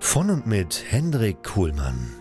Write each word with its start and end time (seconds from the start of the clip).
Von 0.00 0.30
und 0.30 0.46
mit 0.46 0.84
Hendrik 0.88 1.42
Kuhlmann. 1.42 2.14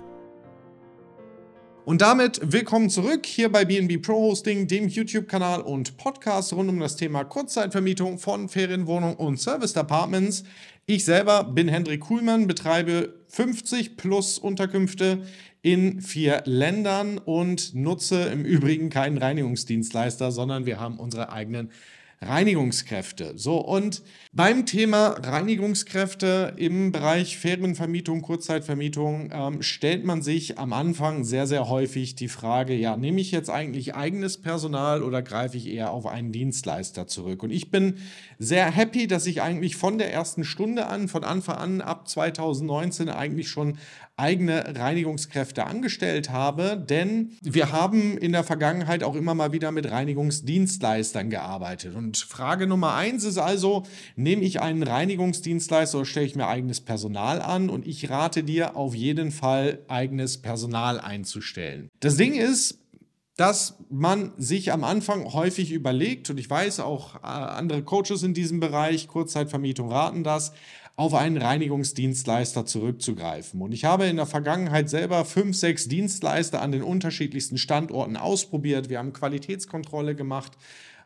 Und 1.85 2.01
damit 2.01 2.41
willkommen 2.43 2.89
zurück 2.89 3.25
hier 3.25 3.49
bei 3.49 3.63
BNB 3.63 4.01
Pro 4.01 4.15
Hosting, 4.15 4.67
dem 4.67 4.89
YouTube-Kanal 4.89 5.61
und 5.61 5.95
Podcast 5.95 6.51
rund 6.51 6.69
um 6.69 6.79
das 6.79 6.97
Thema 6.97 7.23
Kurzzeitvermietung 7.23 8.17
von 8.17 8.49
Ferienwohnungen 8.49 9.15
und 9.15 9.39
Service 9.39 9.77
Apartments. 9.77 10.43
Ich 10.85 11.05
selber 11.05 11.45
bin 11.45 11.69
Hendrik 11.69 12.01
Kuhlmann, 12.01 12.47
betreibe 12.47 13.13
50 13.27 13.95
plus 13.95 14.37
Unterkünfte 14.37 15.21
in 15.61 16.01
vier 16.01 16.41
Ländern 16.45 17.19
und 17.19 17.73
nutze 17.73 18.23
im 18.23 18.43
Übrigen 18.43 18.89
keinen 18.89 19.17
Reinigungsdienstleister, 19.17 20.31
sondern 20.31 20.65
wir 20.65 20.79
haben 20.79 20.99
unsere 20.99 21.31
eigenen 21.31 21.71
Reinigungskräfte. 22.21 23.33
So, 23.35 23.57
und 23.57 24.01
beim 24.33 24.65
Thema 24.65 25.09
Reinigungskräfte 25.09 26.53
im 26.57 26.91
Bereich 26.91 27.37
Ferienvermietung, 27.37 28.23
Kurzzeitvermietung 28.23 29.29
ähm, 29.31 29.61
stellt 29.61 30.03
man 30.03 30.21
sich 30.23 30.57
am 30.57 30.73
Anfang 30.73 31.23
sehr, 31.23 31.45
sehr 31.45 31.69
häufig 31.69 32.15
die 32.15 32.27
Frage, 32.27 32.73
ja, 32.73 32.97
nehme 32.97 33.21
ich 33.21 33.31
jetzt 33.31 33.49
eigentlich 33.49 33.93
eigenes 33.93 34.41
Personal 34.41 35.03
oder 35.03 35.21
greife 35.21 35.57
ich 35.57 35.67
eher 35.67 35.91
auf 35.91 36.07
einen 36.07 36.31
Dienstleister 36.31 37.05
zurück? 37.07 37.43
Und 37.43 37.51
ich 37.51 37.69
bin 37.69 37.97
sehr 38.39 38.69
happy, 38.69 39.07
dass 39.07 39.25
ich 39.25 39.41
eigentlich 39.41 39.75
von 39.75 39.97
der 39.97 40.13
ersten 40.13 40.43
Stunde 40.43 40.87
an, 40.87 41.07
von 41.07 41.23
Anfang 41.23 41.57
an 41.57 41.81
ab 41.81 42.07
2019 42.07 43.09
eigentlich 43.09 43.49
schon 43.49 43.77
eigene 44.17 44.75
Reinigungskräfte 44.75 45.65
angestellt 45.65 46.31
habe, 46.31 46.75
denn 46.77 47.33
wir 47.43 47.71
haben 47.71 48.17
in 48.17 48.31
der 48.31 48.43
Vergangenheit 48.43 49.03
auch 49.03 49.15
immer 49.15 49.35
mal 49.35 49.51
wieder 49.51 49.71
mit 49.71 49.89
Reinigungsdienstleistern 49.89 51.29
gearbeitet. 51.29 51.95
Und 51.95 52.17
Frage 52.17 52.65
Nummer 52.65 52.95
eins 52.95 53.23
ist 53.23 53.37
also, 53.37 53.83
nehme 54.15 54.41
ich 54.41 54.59
einen 54.59 54.81
Reinigungsdienstleister 54.81 55.99
oder 55.99 56.05
stelle 56.05 56.25
ich 56.25 56.35
mir 56.35 56.47
eigenes 56.47 56.81
Personal 56.81 57.41
an? 57.41 57.69
Und 57.69 57.85
ich 57.85 58.09
rate 58.09 58.43
dir 58.43 58.75
auf 58.75 58.95
jeden 58.95 59.31
Fall, 59.31 59.79
eigenes 59.87 60.39
Personal 60.39 60.99
einzustellen. 60.99 61.89
Das 61.99 62.17
Ding 62.17 62.33
ist, 62.33 62.79
dass 63.37 63.77
man 63.89 64.33
sich 64.37 64.73
am 64.73 64.83
Anfang 64.83 65.31
häufig 65.31 65.71
überlegt, 65.71 66.29
und 66.29 66.39
ich 66.39 66.49
weiß 66.49 66.79
auch 66.79 67.15
äh, 67.17 67.19
andere 67.27 67.83
Coaches 67.83 68.23
in 68.23 68.33
diesem 68.33 68.59
Bereich, 68.59 69.07
Kurzzeitvermietung 69.07 69.91
raten 69.91 70.23
das, 70.23 70.51
auf 70.95 71.13
einen 71.13 71.37
Reinigungsdienstleister 71.37 72.65
zurückzugreifen. 72.65 73.61
Und 73.61 73.71
ich 73.71 73.85
habe 73.85 74.07
in 74.07 74.15
der 74.15 74.25
Vergangenheit 74.25 74.89
selber 74.89 75.23
fünf, 75.25 75.55
sechs 75.55 75.87
Dienstleister 75.87 76.59
an 76.59 76.71
den 76.71 76.81
unterschiedlichsten 76.81 77.59
Standorten 77.59 78.17
ausprobiert. 78.17 78.89
Wir 78.89 78.97
haben 78.97 79.13
Qualitätskontrolle 79.13 80.15
gemacht, 80.15 80.53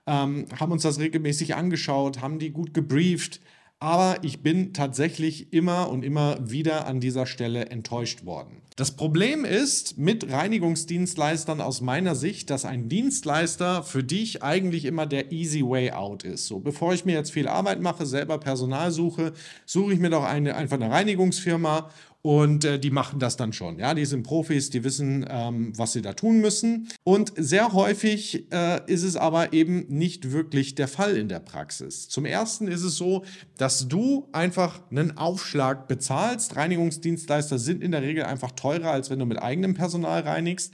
ähm, 0.07 0.45
haben 0.57 0.71
uns 0.71 0.83
das 0.83 0.99
regelmäßig 0.99 1.55
angeschaut, 1.55 2.21
haben 2.21 2.39
die 2.39 2.51
gut 2.51 2.73
gebrieft, 2.73 3.41
aber 3.81 4.19
ich 4.21 4.43
bin 4.43 4.73
tatsächlich 4.73 5.51
immer 5.51 5.89
und 5.89 6.05
immer 6.05 6.37
wieder 6.39 6.85
an 6.85 6.99
dieser 6.99 7.25
Stelle 7.25 7.65
enttäuscht 7.65 8.25
worden. 8.25 8.61
Das 8.75 8.91
Problem 8.91 9.43
ist 9.43 9.97
mit 9.97 10.31
Reinigungsdienstleistern 10.31 11.59
aus 11.59 11.81
meiner 11.81 12.13
Sicht, 12.13 12.51
dass 12.51 12.63
ein 12.63 12.89
Dienstleister 12.89 13.81
für 13.83 14.03
dich 14.03 14.43
eigentlich 14.43 14.85
immer 14.85 15.07
der 15.07 15.31
easy 15.31 15.61
way 15.61 15.91
out 15.91 16.23
ist. 16.23 16.45
So, 16.45 16.59
bevor 16.59 16.93
ich 16.93 17.05
mir 17.05 17.15
jetzt 17.15 17.31
viel 17.31 17.47
Arbeit 17.47 17.81
mache, 17.81 18.05
selber 18.05 18.37
Personal 18.37 18.91
suche, 18.91 19.33
suche 19.65 19.93
ich 19.93 19.99
mir 19.99 20.11
doch 20.11 20.23
eine, 20.23 20.55
einfach 20.55 20.77
eine 20.79 20.91
Reinigungsfirma 20.91 21.89
und 22.21 22.65
äh, 22.65 22.79
die 22.79 22.91
machen 22.91 23.19
das 23.19 23.35
dann 23.35 23.51
schon. 23.51 23.79
Ja, 23.79 23.93
die 23.93 24.05
sind 24.05 24.23
Profis, 24.23 24.69
die 24.69 24.83
wissen, 24.83 25.25
ähm, 25.27 25.73
was 25.75 25.93
sie 25.93 26.01
da 26.01 26.13
tun 26.13 26.39
müssen. 26.39 26.87
Und 27.03 27.33
sehr 27.35 27.73
häufig 27.73 28.51
äh, 28.51 28.81
ist 28.85 29.03
es 29.03 29.15
aber 29.15 29.53
eben 29.53 29.85
nicht 29.87 30.31
wirklich 30.31 30.75
der 30.75 30.87
Fall 30.87 31.17
in 31.17 31.29
der 31.29 31.39
Praxis. 31.39 32.09
Zum 32.09 32.25
ersten 32.25 32.67
ist 32.67 32.83
es 32.83 32.95
so, 32.95 33.23
dass 33.57 33.87
du 33.87 34.29
einfach 34.33 34.81
einen 34.91 35.17
Aufschlag 35.17 35.87
bezahlst. 35.87 36.55
Reinigungsdienstleister 36.55 37.57
sind 37.57 37.83
in 37.83 37.91
der 37.91 38.03
Regel 38.03 38.23
einfach 38.23 38.51
teurer, 38.51 38.91
als 38.91 39.09
wenn 39.09 39.19
du 39.19 39.25
mit 39.25 39.41
eigenem 39.41 39.73
Personal 39.73 40.21
reinigst. 40.21 40.73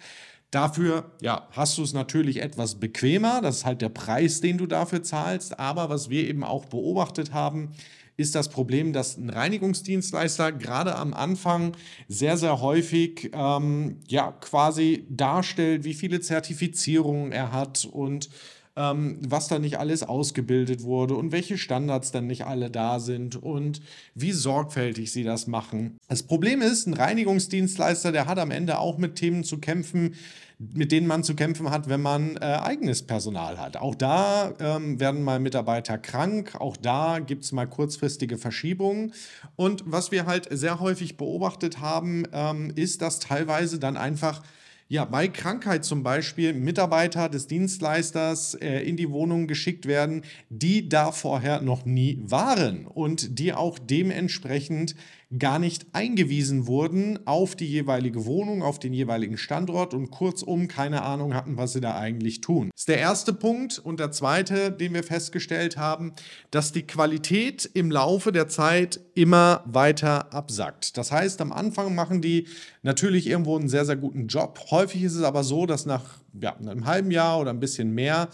Dafür 0.51 1.11
ja, 1.21 1.47
hast 1.51 1.77
du 1.77 1.83
es 1.83 1.93
natürlich 1.93 2.41
etwas 2.41 2.75
bequemer. 2.75 3.41
Das 3.41 3.57
ist 3.57 3.65
halt 3.65 3.81
der 3.81 3.89
Preis, 3.89 4.41
den 4.41 4.57
du 4.57 4.65
dafür 4.65 5.03
zahlst. 5.03 5.59
Aber 5.59 5.89
was 5.89 6.09
wir 6.09 6.27
eben 6.27 6.43
auch 6.43 6.65
beobachtet 6.65 7.33
haben, 7.33 7.71
ist 8.17 8.33
das 8.33 8.49
Problem, 8.49 8.93
dass 8.93 9.15
ein 9.15 9.29
Reinigungsdienstleister 9.29 10.51
gerade 10.51 10.95
am 10.95 11.13
Anfang 11.13 11.77
sehr, 12.07 12.35
sehr 12.35 12.61
häufig 12.61 13.29
ähm, 13.33 13.99
ja 14.07 14.31
quasi 14.31 15.05
darstellt, 15.09 15.83
wie 15.83 15.93
viele 15.93 16.19
Zertifizierungen 16.19 17.31
er 17.31 17.51
hat 17.51 17.85
und 17.85 18.29
ähm, 18.77 19.17
was 19.27 19.47
da 19.47 19.59
nicht 19.59 19.79
alles 19.79 20.03
ausgebildet 20.03 20.83
wurde 20.83 21.15
und 21.15 21.31
welche 21.31 21.57
Standards 21.57 22.11
dann 22.11 22.27
nicht 22.27 22.45
alle 22.45 22.69
da 22.69 22.99
sind 22.99 23.35
und 23.35 23.81
wie 24.13 24.31
sorgfältig 24.31 25.11
sie 25.11 25.23
das 25.23 25.47
machen. 25.47 25.97
Das 26.07 26.23
Problem 26.23 26.61
ist, 26.61 26.87
ein 26.87 26.93
Reinigungsdienstleister, 26.93 28.11
der 28.11 28.27
hat 28.27 28.39
am 28.39 28.51
Ende 28.51 28.79
auch 28.79 28.97
mit 28.97 29.15
Themen 29.15 29.43
zu 29.43 29.57
kämpfen, 29.57 30.13
mit 30.59 30.91
denen 30.91 31.07
man 31.07 31.23
zu 31.23 31.35
kämpfen 31.35 31.69
hat, 31.69 31.87
wenn 31.87 32.01
man 32.01 32.37
äh, 32.37 32.39
eigenes 32.39 33.05
Personal 33.05 33.59
hat. 33.59 33.77
Auch 33.77 33.95
da 33.95 34.53
ähm, 34.59 34.99
werden 34.99 35.23
mal 35.23 35.39
Mitarbeiter 35.39 35.97
krank, 35.97 36.55
auch 36.59 36.77
da 36.77 37.19
gibt 37.19 37.43
es 37.43 37.51
mal 37.51 37.67
kurzfristige 37.67 38.37
Verschiebungen. 38.37 39.13
Und 39.55 39.83
was 39.85 40.11
wir 40.11 40.25
halt 40.25 40.47
sehr 40.51 40.79
häufig 40.79 41.17
beobachtet 41.17 41.79
haben, 41.79 42.23
ähm, 42.31 42.71
ist, 42.75 43.01
dass 43.01 43.19
teilweise 43.19 43.77
dann 43.79 43.97
einfach 43.97 44.41
ja, 44.89 45.03
bei 45.03 45.27
Krankheit 45.27 45.83
zum 45.83 46.01
Beispiel 46.01 46.53
Mitarbeiter 46.53 47.27
des 47.27 47.47
Dienstleisters 47.47 48.53
äh, 48.55 48.79
in 48.79 48.95
die 48.95 49.11
Wohnung 49.11 49.47
geschickt 49.47 49.85
werden, 49.85 50.23
die 50.49 50.87
da 50.87 51.11
vorher 51.11 51.61
noch 51.61 51.85
nie 51.85 52.21
waren 52.23 52.85
und 52.85 53.39
die 53.39 53.53
auch 53.53 53.79
dementsprechend 53.79 54.95
gar 55.37 55.59
nicht 55.59 55.87
eingewiesen 55.91 56.67
wurden 56.67 57.19
auf 57.27 57.55
die 57.55 57.67
jeweilige 57.67 58.25
Wohnung, 58.25 58.63
auf 58.63 58.79
den 58.79 58.93
jeweiligen 58.93 59.37
Standort 59.37 59.93
und 59.93 60.09
kurzum 60.09 60.69
keine 60.69 61.01
Ahnung 61.01 61.33
hatten, 61.33 61.57
was 61.57 61.73
sie 61.73 61.81
da 61.81 61.97
eigentlich 61.97 62.39
tun. 62.39 62.69
Das 62.71 62.81
ist 62.81 62.87
der 62.87 62.99
erste 62.99 63.33
Punkt. 63.33 63.77
Und 63.77 63.99
der 63.99 64.11
zweite, 64.11 64.71
den 64.71 64.93
wir 64.93 65.03
festgestellt 65.03 65.75
haben, 65.75 66.13
dass 66.49 66.71
die 66.71 66.87
Qualität 66.87 67.69
im 67.73 67.91
Laufe 67.91 68.31
der 68.31 68.47
Zeit 68.47 69.01
immer 69.15 69.63
weiter 69.65 70.33
absackt. 70.33 70.97
Das 70.97 71.11
heißt, 71.11 71.41
am 71.41 71.51
Anfang 71.51 71.93
machen 71.93 72.21
die 72.21 72.47
natürlich 72.83 73.27
irgendwo 73.27 73.57
einen 73.57 73.67
sehr, 73.67 73.85
sehr 73.85 73.97
guten 73.97 74.27
Job. 74.27 74.59
Häufig 74.71 75.03
ist 75.03 75.15
es 75.15 75.23
aber 75.23 75.43
so, 75.43 75.65
dass 75.65 75.85
nach 75.85 76.05
ja, 76.39 76.55
einem 76.55 76.85
halben 76.85 77.11
Jahr 77.11 77.39
oder 77.39 77.51
ein 77.51 77.59
bisschen 77.59 77.91
mehr 77.91 78.29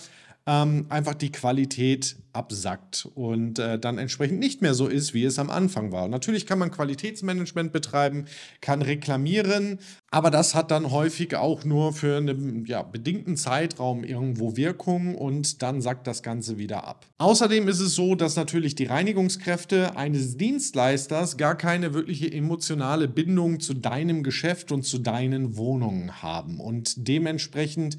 ähm, 0.45 0.87
einfach 0.89 1.13
die 1.13 1.31
Qualität 1.31 2.17
absackt 2.33 3.07
und 3.13 3.59
äh, 3.59 3.79
dann 3.79 3.97
entsprechend 3.97 4.39
nicht 4.39 4.61
mehr 4.61 4.73
so 4.73 4.87
ist, 4.87 5.13
wie 5.13 5.23
es 5.23 5.39
am 5.39 5.49
Anfang 5.49 5.91
war. 5.91 6.05
Und 6.05 6.11
natürlich 6.11 6.45
kann 6.45 6.59
man 6.59 6.71
Qualitätsmanagement 6.71 7.71
betreiben, 7.71 8.25
kann 8.59 8.81
reklamieren, 8.81 9.79
aber 10.11 10.31
das 10.31 10.53
hat 10.55 10.71
dann 10.71 10.91
häufig 10.91 11.35
auch 11.35 11.63
nur 11.63 11.93
für 11.93 12.17
einen 12.17 12.65
ja, 12.65 12.81
bedingten 12.81 13.37
Zeitraum 13.37 14.03
irgendwo 14.03 14.57
Wirkung 14.57 15.15
und 15.15 15.61
dann 15.61 15.81
sackt 15.81 16.07
das 16.07 16.23
Ganze 16.23 16.57
wieder 16.57 16.87
ab. 16.87 17.05
Außerdem 17.19 17.67
ist 17.67 17.79
es 17.79 17.95
so, 17.95 18.15
dass 18.15 18.35
natürlich 18.35 18.75
die 18.75 18.85
Reinigungskräfte 18.85 19.95
eines 19.95 20.35
Dienstleisters 20.35 21.37
gar 21.37 21.55
keine 21.55 21.93
wirkliche 21.93 22.31
emotionale 22.31 23.07
Bindung 23.07 23.59
zu 23.59 23.75
deinem 23.75 24.23
Geschäft 24.23 24.71
und 24.71 24.83
zu 24.83 24.97
deinen 24.97 25.55
Wohnungen 25.55 26.21
haben 26.21 26.59
und 26.59 27.07
dementsprechend 27.07 27.97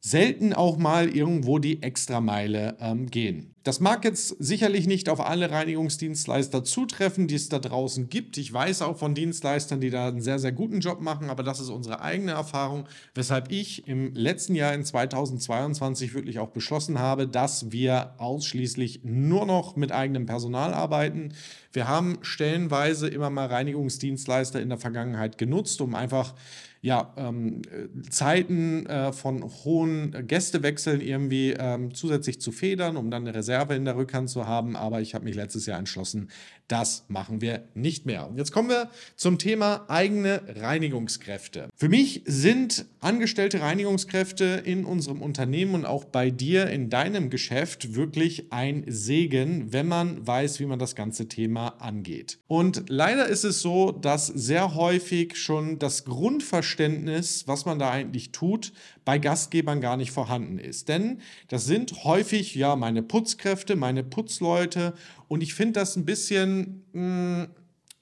selten 0.00 0.52
auch 0.52 0.76
mal 0.78 1.08
irgendwo 1.08 1.58
die 1.58 1.82
Extrameile 1.82 2.76
ähm, 2.80 3.06
gehen. 3.06 3.49
Das 3.62 3.78
mag 3.78 4.04
jetzt 4.04 4.36
sicherlich 4.38 4.86
nicht 4.86 5.10
auf 5.10 5.20
alle 5.20 5.50
Reinigungsdienstleister 5.50 6.64
zutreffen, 6.64 7.28
die 7.28 7.34
es 7.34 7.50
da 7.50 7.58
draußen 7.58 8.08
gibt. 8.08 8.38
Ich 8.38 8.50
weiß 8.50 8.80
auch 8.80 8.96
von 8.96 9.14
Dienstleistern, 9.14 9.82
die 9.82 9.90
da 9.90 10.08
einen 10.08 10.22
sehr, 10.22 10.38
sehr 10.38 10.52
guten 10.52 10.80
Job 10.80 11.02
machen, 11.02 11.28
aber 11.28 11.42
das 11.42 11.60
ist 11.60 11.68
unsere 11.68 12.00
eigene 12.00 12.32
Erfahrung, 12.32 12.86
weshalb 13.14 13.52
ich 13.52 13.86
im 13.86 14.14
letzten 14.14 14.54
Jahr 14.54 14.72
in 14.72 14.82
2022 14.82 16.14
wirklich 16.14 16.38
auch 16.38 16.48
beschlossen 16.48 16.98
habe, 16.98 17.28
dass 17.28 17.70
wir 17.70 18.14
ausschließlich 18.16 19.00
nur 19.04 19.44
noch 19.44 19.76
mit 19.76 19.92
eigenem 19.92 20.24
Personal 20.24 20.72
arbeiten. 20.72 21.34
Wir 21.72 21.86
haben 21.86 22.18
stellenweise 22.22 23.08
immer 23.08 23.28
mal 23.28 23.46
Reinigungsdienstleister 23.46 24.60
in 24.60 24.70
der 24.70 24.78
Vergangenheit 24.78 25.36
genutzt, 25.36 25.82
um 25.82 25.94
einfach 25.94 26.34
ja, 26.82 27.12
ähm, 27.16 27.60
Zeiten 28.08 28.86
äh, 28.86 29.12
von 29.12 29.44
hohen 29.64 30.26
Gästewechseln 30.26 31.02
irgendwie 31.02 31.50
ähm, 31.58 31.92
zusätzlich 31.94 32.40
zu 32.40 32.52
federn, 32.52 32.96
um 32.96 33.10
dann 33.10 33.26
eine 33.26 33.36
Reserve 33.36 33.59
in 33.68 33.84
der 33.84 33.96
Rückhand 33.96 34.30
zu 34.30 34.46
haben. 34.46 34.76
Aber 34.76 35.00
ich 35.00 35.14
habe 35.14 35.24
mich 35.24 35.34
letztes 35.34 35.66
Jahr 35.66 35.78
entschlossen, 35.78 36.30
das 36.68 37.04
machen 37.08 37.40
wir 37.40 37.64
nicht 37.74 38.06
mehr. 38.06 38.28
Und 38.28 38.38
jetzt 38.38 38.52
kommen 38.52 38.68
wir 38.68 38.90
zum 39.16 39.38
Thema 39.38 39.84
eigene 39.88 40.40
Reinigungskräfte. 40.56 41.68
Für 41.74 41.88
mich 41.88 42.22
sind 42.26 42.86
angestellte 43.00 43.60
Reinigungskräfte 43.60 44.62
in 44.64 44.84
unserem 44.84 45.20
Unternehmen 45.20 45.74
und 45.74 45.84
auch 45.84 46.04
bei 46.04 46.30
dir 46.30 46.68
in 46.68 46.88
deinem 46.88 47.28
Geschäft 47.28 47.94
wirklich 47.94 48.52
ein 48.52 48.84
Segen, 48.86 49.72
wenn 49.72 49.88
man 49.88 50.24
weiß, 50.24 50.60
wie 50.60 50.66
man 50.66 50.78
das 50.78 50.94
ganze 50.94 51.26
Thema 51.26 51.80
angeht. 51.80 52.38
Und 52.46 52.84
leider 52.88 53.26
ist 53.26 53.44
es 53.44 53.60
so, 53.62 53.90
dass 53.90 54.28
sehr 54.28 54.74
häufig 54.74 55.36
schon 55.36 55.78
das 55.80 56.04
Grundverständnis, 56.04 57.48
was 57.48 57.64
man 57.64 57.80
da 57.80 57.90
eigentlich 57.90 58.30
tut, 58.30 58.72
bei 59.04 59.18
Gastgebern 59.18 59.80
gar 59.80 59.96
nicht 59.96 60.10
vorhanden 60.10 60.58
ist. 60.58 60.88
Denn 60.88 61.20
das 61.48 61.64
sind 61.64 62.04
häufig 62.04 62.54
ja 62.54 62.76
meine 62.76 63.02
Putzkräfte, 63.02 63.76
meine 63.76 64.04
Putzleute 64.04 64.94
und 65.28 65.42
ich 65.42 65.54
finde 65.54 65.80
das 65.80 65.96
ein 65.96 66.04
bisschen 66.04 66.84
mh, 66.92 67.42
hm, 67.44 67.48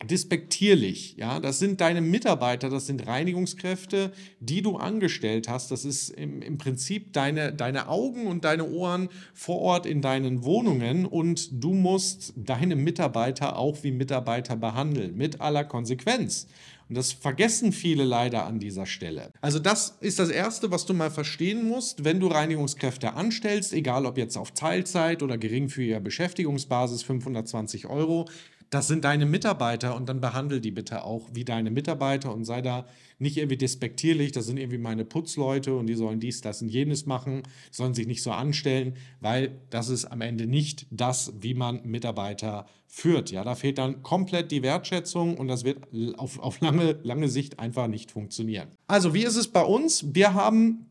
despektierlich. 0.04 1.16
Ja, 1.16 1.40
das 1.40 1.58
sind 1.58 1.80
deine 1.80 2.00
Mitarbeiter, 2.00 2.70
das 2.70 2.86
sind 2.86 3.06
Reinigungskräfte, 3.06 4.12
die 4.38 4.62
du 4.62 4.76
angestellt 4.76 5.48
hast. 5.48 5.72
Das 5.72 5.84
ist 5.84 6.10
im, 6.10 6.40
im 6.40 6.56
Prinzip 6.56 7.12
deine, 7.12 7.52
deine 7.52 7.88
Augen 7.88 8.28
und 8.28 8.44
deine 8.44 8.68
Ohren 8.68 9.08
vor 9.34 9.58
Ort 9.58 9.86
in 9.86 10.00
deinen 10.00 10.44
Wohnungen 10.44 11.04
und 11.04 11.64
du 11.64 11.74
musst 11.74 12.32
deine 12.36 12.76
Mitarbeiter 12.76 13.58
auch 13.58 13.82
wie 13.82 13.90
Mitarbeiter 13.90 14.54
behandeln, 14.54 15.16
mit 15.16 15.40
aller 15.40 15.64
Konsequenz. 15.64 16.46
Und 16.88 16.96
das 16.96 17.12
vergessen 17.12 17.72
viele 17.72 18.04
leider 18.04 18.46
an 18.46 18.58
dieser 18.58 18.86
Stelle. 18.86 19.30
Also 19.40 19.58
das 19.58 19.98
ist 20.00 20.18
das 20.18 20.30
Erste, 20.30 20.70
was 20.70 20.86
du 20.86 20.94
mal 20.94 21.10
verstehen 21.10 21.68
musst, 21.68 22.04
wenn 22.04 22.18
du 22.18 22.28
Reinigungskräfte 22.28 23.14
anstellst, 23.14 23.72
egal 23.72 24.06
ob 24.06 24.16
jetzt 24.16 24.36
auf 24.36 24.52
Teilzeit 24.52 25.22
oder 25.22 25.36
geringfügiger 25.36 26.00
Beschäftigungsbasis, 26.00 27.02
520 27.02 27.86
Euro. 27.86 28.26
Das 28.70 28.86
sind 28.86 29.04
deine 29.04 29.26
Mitarbeiter 29.26 29.96
und 29.96 30.08
dann 30.08 30.20
behandle 30.20 30.60
die 30.60 30.70
bitte 30.70 31.04
auch 31.04 31.28
wie 31.32 31.44
deine 31.44 31.70
Mitarbeiter 31.70 32.34
und 32.34 32.44
sei 32.44 32.60
da 32.60 32.86
nicht 33.18 33.36
irgendwie 33.36 33.56
despektierlich, 33.56 34.32
das 34.32 34.46
sind 34.46 34.58
irgendwie 34.58 34.78
meine 34.78 35.04
Putzleute 35.04 35.74
und 35.74 35.86
die 35.86 35.94
sollen 35.94 36.20
dies, 36.20 36.40
das 36.40 36.62
und 36.62 36.68
jenes 36.68 37.06
machen, 37.06 37.42
sollen 37.70 37.94
sich 37.94 38.06
nicht 38.06 38.22
so 38.22 38.30
anstellen, 38.30 38.94
weil 39.20 39.58
das 39.70 39.88
ist 39.88 40.04
am 40.04 40.20
Ende 40.20 40.46
nicht 40.46 40.86
das, 40.90 41.32
wie 41.40 41.54
man 41.54 41.80
Mitarbeiter 41.84 42.66
führt. 42.86 43.30
Ja, 43.30 43.44
da 43.44 43.54
fehlt 43.54 43.78
dann 43.78 44.02
komplett 44.02 44.50
die 44.50 44.62
Wertschätzung 44.62 45.36
und 45.36 45.48
das 45.48 45.64
wird 45.64 45.78
auf, 46.16 46.38
auf 46.38 46.60
lange, 46.60 46.98
lange 47.02 47.28
Sicht 47.28 47.58
einfach 47.58 47.86
nicht 47.86 48.10
funktionieren. 48.10 48.68
Also, 48.86 49.14
wie 49.14 49.24
ist 49.24 49.36
es 49.36 49.48
bei 49.48 49.62
uns? 49.62 50.14
Wir 50.14 50.34
haben 50.34 50.87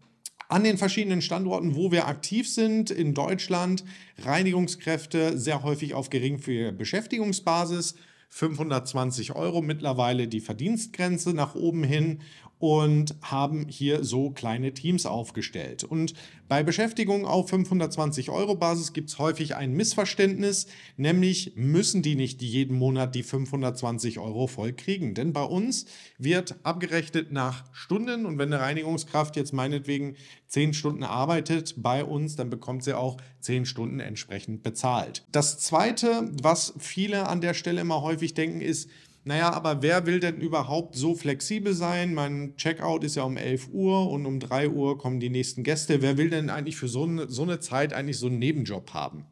an 0.50 0.64
den 0.64 0.78
verschiedenen 0.78 1.22
Standorten, 1.22 1.76
wo 1.76 1.92
wir 1.92 2.08
aktiv 2.08 2.50
sind 2.50 2.90
in 2.90 3.14
Deutschland, 3.14 3.84
Reinigungskräfte 4.20 5.38
sehr 5.38 5.64
häufig 5.64 5.94
auf 5.94 6.10
geringfügiger 6.10 6.72
Beschäftigungsbasis. 6.72 7.96
520 8.30 9.36
Euro 9.36 9.62
mittlerweile 9.62 10.28
die 10.28 10.42
Verdienstgrenze 10.42 11.34
nach 11.34 11.56
oben 11.56 11.84
hin 11.84 12.20
und 12.60 13.16
haben 13.22 13.68
hier 13.68 14.04
so 14.04 14.32
kleine 14.32 14.74
Teams 14.74 15.06
aufgestellt. 15.06 15.84
Und 15.84 16.14
bei 16.48 16.64
Beschäftigung 16.64 17.26
auf 17.26 17.50
520 17.50 18.30
Euro 18.30 18.56
Basis 18.56 18.94
gibt 18.94 19.10
es 19.10 19.20
häufig 19.20 19.56
ein 19.56 19.74
Missverständnis, 19.74 20.68
nämlich 20.96 21.54
müssen 21.56 22.02
die 22.02 22.16
nicht 22.16 22.42
jeden 22.42 22.78
Monat 22.78 23.16
die 23.16 23.24
520 23.24 24.18
Euro 24.20 24.48
voll 24.48 24.74
kriegen. 24.74 25.14
Denn 25.14 25.34
bei 25.34 25.44
uns 25.44 25.86
wird 26.18 26.56
abgerechnet 26.64 27.32
nach 27.32 27.66
Stunden 27.74 28.26
und 28.26 28.38
wenn 28.40 28.52
eine 28.54 28.64
Reinigungskraft 28.64 29.36
jetzt 29.36 29.54
meinetwegen 29.54 30.16
10 30.48 30.74
Stunden 30.74 31.04
arbeitet 31.04 31.76
bei 31.78 32.04
uns, 32.04 32.38
dann 32.38 32.50
bekommt 32.50 32.84
sie 32.84 32.98
auch 32.98 33.18
10 33.42 33.66
Stunden 33.66 34.00
entsprechend 34.00 34.64
bezahlt. 34.64 35.26
Das 35.32 35.60
Zweite, 35.60 36.32
was 36.42 36.74
viele 36.80 37.28
an 37.28 37.42
der 37.42 37.54
Stelle 37.54 37.82
immer 37.82 38.02
häufig 38.02 38.34
denken, 38.34 38.62
ist, 38.62 38.90
naja, 39.28 39.52
aber 39.52 39.82
wer 39.82 40.06
will 40.06 40.22
denn 40.22 40.38
überhaupt 40.38 40.96
so 40.96 41.14
flexibel 41.14 41.74
sein? 41.74 42.14
Mein 42.14 42.56
Checkout 42.56 43.04
ist 43.04 43.16
ja 43.16 43.24
um 43.24 43.36
11 43.36 43.68
Uhr 43.74 44.10
und 44.10 44.26
um 44.26 44.40
3 44.40 44.70
Uhr 44.70 44.98
kommen 44.98 45.20
die 45.20 45.30
nächsten 45.30 45.64
Gäste. 45.64 46.02
Wer 46.02 46.18
will 46.18 46.30
denn 46.30 46.50
eigentlich 46.50 46.78
für 46.78 46.88
so 46.88 47.04
eine, 47.04 47.30
so 47.30 47.44
eine 47.44 47.60
Zeit 47.60 47.92
eigentlich 47.92 48.18
so 48.18 48.28
einen 48.28 48.40
Nebenjob 48.40 48.94
haben? 48.94 49.26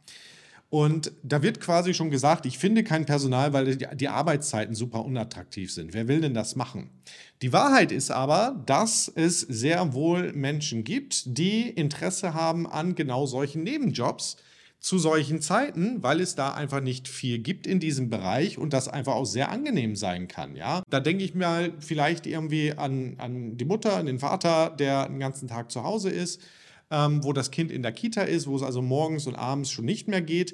Und 0.70 1.14
da 1.24 1.42
wird 1.42 1.62
quasi 1.62 1.94
schon 1.94 2.12
gesagt, 2.12 2.46
ich 2.46 2.58
finde 2.58 2.84
kein 2.84 3.06
Personal, 3.06 3.54
weil 3.54 3.78
die, 3.78 3.88
die, 3.96 4.10
Arbeitszeiten 4.10 4.76
super 4.76 5.06
unattraktiv 5.06 5.72
sind. 5.72 5.94
Wer 5.94 6.10
will 6.10 6.20
denn 6.20 6.34
das 6.34 6.58
machen? 6.58 6.90
Die 7.42 7.54
Wahrheit 7.54 7.94
ist 7.94 8.12
aber, 8.12 8.62
dass 8.66 9.08
es 9.08 9.40
sehr 9.40 9.94
wohl 9.94 10.34
Menschen 10.34 10.84
gibt, 10.84 11.38
die 11.38 11.70
Interesse 11.70 12.34
haben 12.34 12.68
an 12.68 12.96
genau 12.96 13.26
solchen 13.28 13.64
Nebenjobs 13.64 14.36
zu 14.80 15.00
solchen 15.00 15.42
Zeiten, 15.42 16.04
weil 16.04 16.20
es 16.22 16.36
da 16.36 16.54
einfach 16.54 16.82
nicht 16.82 17.08
viel 17.08 17.40
gibt 17.40 17.66
in 17.66 17.80
diesem 17.80 18.10
Bereich 18.10 18.58
und 18.58 18.72
das 18.72 18.88
einfach 18.88 19.16
auch 19.16 19.26
sehr 19.26 19.50
angenehm 19.50 19.96
sein 19.96 20.28
kann. 20.28 20.56
Ja? 20.56 20.84
Da 20.90 21.00
denke 21.00 21.24
ich 21.24 21.34
mal 21.34 21.74
vielleicht 21.80 22.28
irgendwie 22.28 22.74
an, 22.74 23.16
an 23.18 23.58
die 23.58 23.66
Mutter, 23.66 23.96
an 23.96 24.06
den 24.06 24.20
Vater, 24.20 24.70
der 24.70 25.08
den 25.08 25.20
ganzen 25.20 25.48
Tag 25.48 25.72
zu 25.72 25.84
Hause 25.84 26.10
ist, 26.10 26.42
ähm, 26.92 27.24
wo 27.24 27.34
das 27.34 27.50
Kind 27.50 27.72
in 27.72 27.82
der 27.82 27.94
Kita 27.94 28.22
ist, 28.22 28.48
wo 28.48 28.56
es 28.56 28.62
also 28.62 28.82
morgens 28.82 29.26
und 29.26 29.36
abends 29.36 29.72
schon 29.72 29.86
nicht 29.86 30.08
mehr 30.08 30.22
geht 30.22 30.54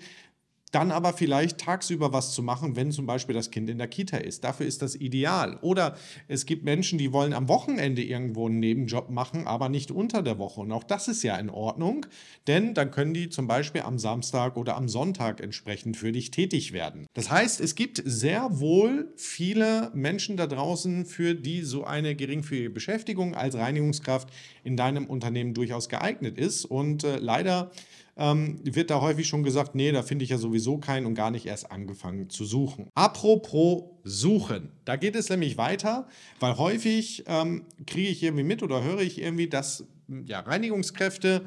dann 0.71 0.91
aber 0.91 1.13
vielleicht 1.13 1.59
tagsüber 1.59 2.13
was 2.13 2.33
zu 2.33 2.41
machen, 2.41 2.75
wenn 2.75 2.91
zum 2.91 3.05
Beispiel 3.05 3.35
das 3.35 3.51
Kind 3.51 3.69
in 3.69 3.77
der 3.77 3.87
Kita 3.87 4.17
ist. 4.17 4.43
Dafür 4.43 4.65
ist 4.65 4.81
das 4.81 4.95
ideal. 4.95 5.57
Oder 5.61 5.97
es 6.27 6.45
gibt 6.45 6.63
Menschen, 6.63 6.97
die 6.97 7.11
wollen 7.11 7.33
am 7.33 7.49
Wochenende 7.49 8.01
irgendwo 8.01 8.47
einen 8.47 8.59
Nebenjob 8.59 9.09
machen, 9.09 9.47
aber 9.47 9.69
nicht 9.69 9.91
unter 9.91 10.23
der 10.23 10.39
Woche. 10.39 10.61
Und 10.61 10.71
auch 10.71 10.85
das 10.85 11.07
ist 11.07 11.23
ja 11.23 11.35
in 11.35 11.49
Ordnung, 11.49 12.05
denn 12.47 12.73
dann 12.73 12.91
können 12.91 13.13
die 13.13 13.29
zum 13.29 13.47
Beispiel 13.47 13.81
am 13.81 13.99
Samstag 13.99 14.55
oder 14.55 14.77
am 14.77 14.87
Sonntag 14.87 15.41
entsprechend 15.41 15.97
für 15.97 16.11
dich 16.11 16.31
tätig 16.31 16.71
werden. 16.71 17.05
Das 17.13 17.29
heißt, 17.29 17.59
es 17.59 17.75
gibt 17.75 18.01
sehr 18.05 18.59
wohl 18.59 19.11
viele 19.17 19.91
Menschen 19.93 20.37
da 20.37 20.47
draußen, 20.47 21.05
für 21.05 21.35
die 21.35 21.63
so 21.63 21.83
eine 21.83 22.15
geringfügige 22.15 22.69
Beschäftigung 22.69 23.35
als 23.35 23.55
Reinigungskraft 23.55 24.29
in 24.63 24.77
deinem 24.77 25.05
Unternehmen 25.05 25.53
durchaus 25.53 25.89
geeignet 25.89 26.37
ist. 26.37 26.63
Und 26.63 27.03
äh, 27.03 27.17
leider 27.17 27.71
ähm, 28.17 28.59
wird 28.63 28.89
da 28.89 29.01
häufig 29.01 29.27
schon 29.27 29.43
gesagt, 29.43 29.75
nee, 29.75 29.91
da 29.91 30.03
finde 30.03 30.23
ich 30.23 30.31
ja 30.31 30.37
sowieso 30.37 30.77
keinen 30.77 31.05
und 31.05 31.15
gar 31.15 31.31
nicht 31.31 31.45
erst 31.45 31.71
angefangen 31.71 32.29
zu 32.29 32.45
suchen. 32.45 32.89
Apropos 32.95 33.83
Suchen, 34.03 34.71
da 34.85 34.95
geht 34.95 35.15
es 35.15 35.29
nämlich 35.29 35.57
weiter, 35.57 36.07
weil 36.39 36.57
häufig 36.57 37.23
ähm, 37.27 37.65
kriege 37.85 38.09
ich 38.09 38.23
irgendwie 38.23 38.43
mit 38.43 38.63
oder 38.63 38.83
höre 38.83 39.01
ich 39.01 39.21
irgendwie, 39.21 39.47
dass 39.47 39.85
ja, 40.25 40.39
Reinigungskräfte 40.39 41.43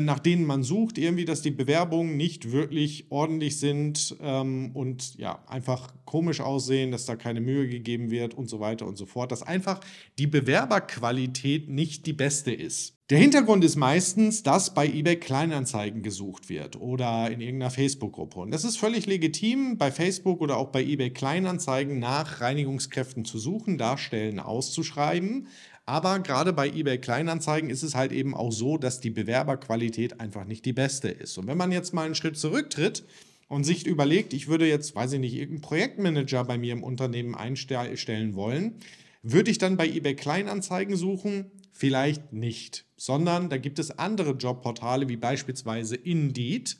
nach 0.00 0.18
denen 0.18 0.44
man 0.46 0.62
sucht, 0.62 0.98
irgendwie, 0.98 1.24
dass 1.24 1.42
die 1.42 1.50
Bewerbungen 1.50 2.16
nicht 2.16 2.52
wirklich 2.52 3.06
ordentlich 3.10 3.58
sind 3.58 4.16
ähm, 4.20 4.70
und 4.74 5.16
ja, 5.18 5.42
einfach 5.46 5.92
komisch 6.04 6.40
aussehen, 6.40 6.90
dass 6.90 7.04
da 7.04 7.16
keine 7.16 7.40
Mühe 7.40 7.68
gegeben 7.68 8.10
wird 8.10 8.34
und 8.34 8.48
so 8.48 8.60
weiter 8.60 8.86
und 8.86 8.96
so 8.96 9.06
fort, 9.06 9.32
dass 9.32 9.42
einfach 9.42 9.80
die 10.18 10.26
Bewerberqualität 10.26 11.68
nicht 11.68 12.06
die 12.06 12.12
beste 12.12 12.52
ist. 12.52 12.96
Der 13.12 13.18
Hintergrund 13.18 13.62
ist 13.62 13.76
meistens, 13.76 14.42
dass 14.42 14.72
bei 14.72 14.86
eBay 14.86 15.16
Kleinanzeigen 15.16 16.02
gesucht 16.02 16.48
wird 16.48 16.80
oder 16.80 17.30
in 17.30 17.42
irgendeiner 17.42 17.70
Facebook-Gruppe. 17.70 18.40
Und 18.40 18.52
das 18.52 18.64
ist 18.64 18.78
völlig 18.78 19.04
legitim, 19.04 19.76
bei 19.76 19.90
Facebook 19.90 20.40
oder 20.40 20.56
auch 20.56 20.68
bei 20.68 20.82
eBay 20.82 21.10
Kleinanzeigen 21.10 21.98
nach 21.98 22.40
Reinigungskräften 22.40 23.26
zu 23.26 23.38
suchen, 23.38 23.76
da 23.76 23.98
Stellen 23.98 24.40
auszuschreiben. 24.40 25.48
Aber 25.92 26.20
gerade 26.20 26.54
bei 26.54 26.70
eBay 26.70 26.96
Kleinanzeigen 26.96 27.68
ist 27.68 27.82
es 27.82 27.94
halt 27.94 28.12
eben 28.12 28.34
auch 28.34 28.50
so, 28.50 28.78
dass 28.78 29.00
die 29.00 29.10
Bewerberqualität 29.10 30.20
einfach 30.20 30.46
nicht 30.46 30.64
die 30.64 30.72
beste 30.72 31.08
ist. 31.08 31.36
Und 31.36 31.48
wenn 31.48 31.58
man 31.58 31.70
jetzt 31.70 31.92
mal 31.92 32.06
einen 32.06 32.14
Schritt 32.14 32.38
zurücktritt 32.38 33.04
und 33.48 33.64
sich 33.64 33.86
überlegt, 33.86 34.32
ich 34.32 34.48
würde 34.48 34.66
jetzt, 34.66 34.96
weiß 34.96 35.12
ich 35.12 35.20
nicht, 35.20 35.34
irgendeinen 35.34 35.60
Projektmanager 35.60 36.44
bei 36.44 36.56
mir 36.56 36.72
im 36.72 36.82
Unternehmen 36.82 37.34
einstellen 37.34 38.34
wollen, 38.34 38.76
würde 39.22 39.50
ich 39.50 39.58
dann 39.58 39.76
bei 39.76 39.86
eBay 39.86 40.16
Kleinanzeigen 40.16 40.96
suchen? 40.96 41.50
Vielleicht 41.72 42.32
nicht, 42.32 42.86
sondern 42.96 43.50
da 43.50 43.58
gibt 43.58 43.78
es 43.78 43.98
andere 43.98 44.30
Jobportale 44.30 45.10
wie 45.10 45.18
beispielsweise 45.18 45.96
Indeed 45.96 46.78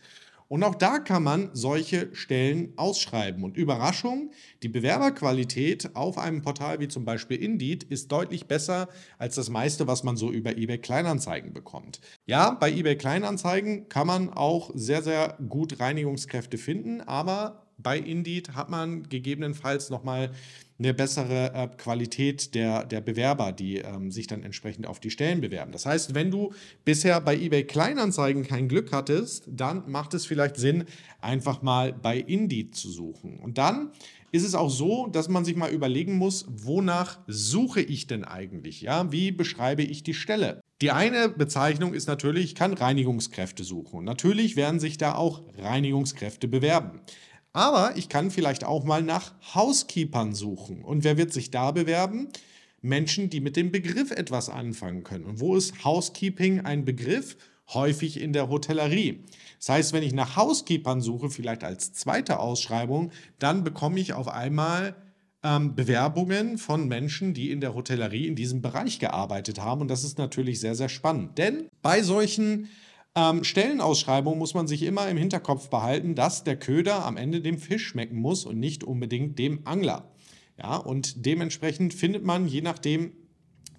Und 0.53 0.65
auch 0.65 0.75
da 0.75 0.99
kann 0.99 1.23
man 1.23 1.49
solche 1.55 2.15
Stellen 2.15 2.75
ausschreiben. 2.77 3.43
Und 3.43 3.57
Überraschung, 3.57 4.33
die 4.63 4.69
Bewerberqualität 4.69 5.97
auf 5.97 6.19
einem 6.19 6.43
Portal 6.43 6.79
wie 6.79 6.89
zum 6.89 7.07
Beispiel 7.07 7.43
Indeed 7.43 7.85
ist 7.85 8.13
deutlich 8.13 8.49
besser 8.49 8.91
als 9.17 9.37
das 9.37 9.49
meiste, 9.49 9.87
was 9.87 10.03
man 10.03 10.19
so 10.19 10.31
über 10.31 10.59
eBay 10.59 10.77
Kleinanzeigen 10.77 11.55
bekommt. 11.55 12.03
Ja, 12.27 12.51
bei 12.51 12.71
eBay 12.71 12.99
Kleinanzeigen 12.99 13.89
kann 13.89 14.07
man 14.07 14.29
auch 14.29 14.71
sehr, 14.75 15.01
sehr 15.01 15.39
gut 15.49 15.81
Reinigungskräfte 15.81 16.59
finden, 16.59 17.01
aber 17.01 17.62
bei 17.83 17.99
Indeed 17.99 18.55
hat 18.55 18.71
man 18.71 19.09
gegebenenfalls 19.09 19.91
nochmal 19.91 20.31
eine 20.79 20.95
bessere 20.95 21.53
äh, 21.55 21.69
Qualität 21.77 22.55
der, 22.55 22.85
der 22.85 23.01
Bewerber, 23.01 23.53
die 23.53 23.79
ähm, 23.79 24.11
sich 24.11 24.27
dann 24.27 24.43
entsprechend 24.43 24.87
auf 24.87 25.01
die 25.01 25.11
Stellen 25.11 25.41
bewerben. 25.41 25.71
Das 25.73 25.87
heißt, 25.87 26.15
wenn 26.15 26.31
du 26.31 26.53
bisher 26.85 27.21
bei 27.21 27.37
eBay 27.37 27.65
Kleinanzeigen 27.65 28.45
kein 28.45 28.69
Glück 28.69 28.93
hattest, 28.93 29.45
dann 29.47 29.91
macht 29.91 30.15
es 30.15 30.27
vielleicht 30.27 30.57
Sinn, 30.57 30.85
einfach 31.21 31.63
mal 31.63 31.93
bei 31.93 32.19
Indeed 32.19 32.75
zu 32.75 32.91
suchen. 32.91 33.39
Und 33.39 33.59
dann 33.59 33.93
ist 34.33 34.45
es 34.45 34.55
auch 34.55 34.71
so, 34.71 35.09
dass 35.09 35.29
man 35.29 35.45
sich 35.45 35.57
mal 35.57 35.71
überlegen 35.71 36.17
muss, 36.17 36.47
wonach 36.49 37.19
suche 37.27 37.83
ich 37.83 38.07
denn 38.07 38.25
eigentlich? 38.25 38.81
Ja, 38.81 39.13
wie 39.13 39.31
beschreibe 39.31 39.83
ich 39.83 40.03
die 40.03 40.15
Stelle? 40.15 40.63
Die 40.81 40.91
eine 40.91 41.29
Bezeichnung 41.29 41.95
ist 41.95 42.09
natürlich, 42.09 42.45
ich 42.45 42.55
kann 42.55 42.73
Reinigungskräfte 42.73 43.63
suchen. 43.63 43.99
Und 43.99 44.05
natürlich 44.05 44.57
werden 44.57 44.81
sich 44.81 44.97
da 44.99 45.15
auch 45.15 45.43
Reinigungskräfte 45.59 46.49
bewerben. 46.49 47.03
Aber 47.53 47.97
ich 47.97 48.09
kann 48.09 48.31
vielleicht 48.31 48.65
auch 48.65 48.85
mal 48.85 49.03
nach 49.03 49.33
Housekeepern 49.55 50.35
suchen. 50.35 50.83
Und 50.83 51.05
wer 51.05 51.19
wird 51.19 51.33
sich 51.33 51.51
da 51.51 51.71
bewerben? 51.71 52.29
Menschen, 52.81 53.31
die 53.31 53.41
mit 53.41 53.57
dem 53.57 53.71
Begriff 53.71 54.11
etwas 54.11 54.49
anfangen 54.49 55.05
können. 55.05 55.25
Und 55.25 55.41
wo 55.41 55.55
ist 55.57 55.85
Housekeeping 55.85 56.61
ein 56.61 56.85
Begriff? 56.85 57.37
Häufig 57.75 58.21
in 58.21 58.33
der 58.33 58.49
Hotellerie. 58.49 59.25
Das 59.59 59.69
heißt, 59.69 59.93
wenn 59.93 60.03
ich 60.03 60.13
nach 60.13 60.37
Housekeepern 60.37 61.01
suche, 61.01 61.31
vielleicht 61.31 61.63
als 61.63 61.93
zweite 61.93 62.41
Ausschreibung, 62.41 63.13
dann 63.39 63.63
bekomme 63.65 64.01
ich 64.01 64.13
auf 64.13 64.29
einmal 64.29 64.97
ähm, 65.45 65.75
Bewerbungen 65.75 66.59
von 66.59 66.89
Menschen, 66.89 67.35
die 67.35 67.51
in 67.51 67.61
der 67.61 67.75
Hotellerie 67.75 68.27
in 68.27 68.37
diesem 68.37 68.63
Bereich 68.63 68.99
gearbeitet 68.99 69.61
haben. 69.61 69.81
Und 69.81 69.89
das 69.89 70.05
ist 70.05 70.19
natürlich 70.19 70.61
sehr, 70.61 70.75
sehr 70.75 70.89
spannend. 70.89 71.39
Denn 71.39 71.69
bei 71.83 72.03
solchen 72.03 72.69
ähm, 73.15 73.45
Stellenausschreibung 73.45 74.39
muss 74.39 74.55
man 74.55 74.67
sich 74.67 74.83
immer 74.83 75.09
im 75.09 75.17
Hinterkopf 75.17 75.69
behalten, 75.69 76.15
dass 76.15 76.45
der 76.45 76.59
Köder 76.59 77.05
am 77.05 77.17
Ende 77.17 77.41
dem 77.41 77.59
Fisch 77.59 77.87
schmecken 77.87 78.17
muss 78.17 78.45
und 78.45 78.59
nicht 78.59 78.85
unbedingt 78.85 79.39
dem 79.39 79.67
Angler. 79.67 80.11
Ja, 80.59 80.77
und 80.77 81.27
dementsprechend 81.27 81.95
findet 81.95 82.25
man, 82.25 82.47
je 82.47 82.63
nachdem, 82.63 83.13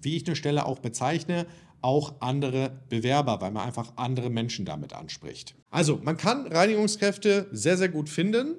wie 0.02 0.16
ich 0.16 0.26
eine 0.26 0.36
Stelle 0.36 0.66
auch 0.66 0.80
bezeichne, 0.80 1.46
auch 1.80 2.14
andere 2.20 2.80
Bewerber, 2.88 3.40
weil 3.40 3.50
man 3.50 3.66
einfach 3.66 3.92
andere 3.96 4.30
Menschen 4.30 4.64
damit 4.64 4.92
anspricht. 4.94 5.54
Also, 5.70 6.00
man 6.02 6.16
kann 6.16 6.46
Reinigungskräfte 6.46 7.48
sehr, 7.52 7.76
sehr 7.76 7.88
gut 7.88 8.08
finden. 8.08 8.56